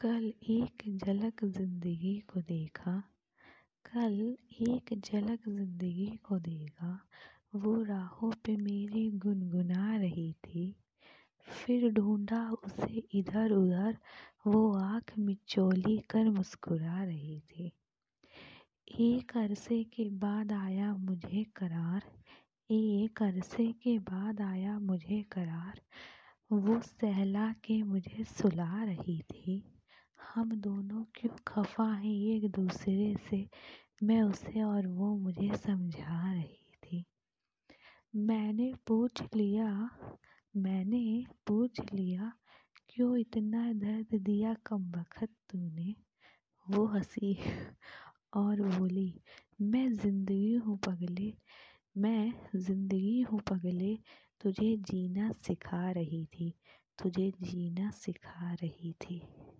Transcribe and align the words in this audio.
कल 0.00 0.32
एक 0.50 0.82
झलक 1.04 1.44
ज़िंदगी 1.44 2.14
को 2.28 2.40
देखा, 2.40 2.92
कल 3.84 4.36
एक 4.62 4.92
झलक 4.98 5.48
ज़िंदगी 5.48 6.06
को 6.24 6.38
देखा। 6.38 7.06
वो 7.54 7.82
राहों 7.82 8.30
पे 8.44 8.56
मेरी 8.56 9.10
गुनगुना 9.10 9.96
रही 9.96 10.32
थी, 10.32 10.76
फिर 11.46 11.90
ढूंढा 11.92 12.50
उसे 12.64 13.02
इधर 13.14 13.52
उधर। 13.52 13.96
वो 14.46 14.72
आँख 14.74 15.12
मिचोली 15.18 15.96
कर 16.10 16.30
मुस्कुरा 16.30 17.04
रही 17.04 17.40
थी। 17.40 17.72
एक 19.00 19.36
अरसे 19.36 19.82
के 19.84 20.08
बाद 20.08 20.52
आया 20.52 20.96
मुझे 20.96 21.44
करार, 21.56 22.02
एक 22.70 23.22
अरसे 23.22 23.72
के 23.72 23.98
बाद 23.98 24.40
आया 24.40 24.78
मुझे 24.78 25.22
करार। 25.22 25.80
वो 26.52 26.80
सहला 26.80 27.52
के 27.52 27.82
मुझे 27.82 28.24
सुला 28.24 28.84
रही 28.84 29.20
थी। 29.22 29.62
हम 30.34 30.50
दोनों 30.60 31.04
क्यों 31.14 31.36
खफा 31.48 31.84
हैं 31.92 32.14
एक 32.36 32.50
दूसरे 32.50 33.14
से? 33.30 33.48
मैं 34.02 34.22
उसे 34.22 34.62
और 34.62 34.86
वो 34.86 35.16
मुझे 35.16 35.56
समझा 35.56 36.32
रही 36.32 36.66
थी। 36.84 37.04
मैंने 38.16 38.74
पूछ 38.86 39.22
लिया, 39.36 39.90
मैंने 40.56 41.26
पूछ 41.46 41.80
लिया, 41.94 42.32
क्यों 42.88 43.16
इतना 43.18 43.72
दर्द 43.72 44.14
दिया 44.22 44.54
कम 44.66 44.90
वक़्त 44.96 45.28
तूने? 45.50 45.94
वो 46.66 46.86
हँसी 46.86 47.34
और 48.36 48.62
बोली, 48.62 49.22
मैं 49.62 49.92
ज़िंदगी 49.92 50.54
हूँ 50.54 50.78
पगले, 50.78 51.34
मैं 51.98 52.32
ज़िंदगी 52.56 53.20
हूँ 53.20 53.40
पगले, 53.40 53.98
तुझे 54.40 54.76
जीना 54.76 55.30
सिखा 55.32 55.90
रही 55.90 56.24
थी, 56.26 56.54
तुझे 57.02 57.32
जीना 57.42 57.90
सिखा 57.90 58.52
रही 58.54 58.92
थी। 58.92 59.22